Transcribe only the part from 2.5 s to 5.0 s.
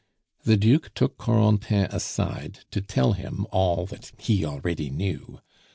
to tell him all he already